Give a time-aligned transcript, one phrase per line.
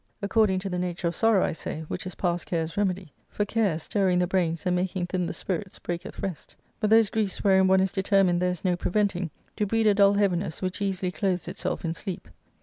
[0.19, 3.77] According to the nature of sorrow, I say, which is past care's remedy; for care,
[3.77, 7.81] stirring die brains and making thin the spirits, breaketh rest; but those griefs wherein one
[7.81, 11.85] is determined there is no preventing, do breed a dull heaviness which easily clothes itself
[11.85, 12.27] in sleep.